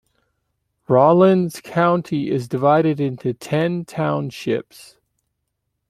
[0.87, 4.97] Rawlins County is divided into ten townships.